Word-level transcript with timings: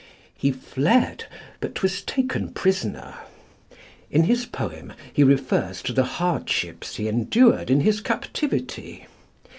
He 0.35 0.51
fled, 0.51 1.25
but 1.59 1.83
was 1.83 2.01
taken 2.01 2.49
prisoner. 2.53 3.13
In 4.09 4.23
his 4.23 4.47
poem 4.47 4.93
he 5.13 5.23
refers 5.23 5.83
to 5.83 5.93
the 5.93 6.03
hardships 6.17 6.95
he 6.95 7.07
endured 7.07 7.69
in 7.69 7.81
his 7.81 8.01
captivity. 8.01 9.05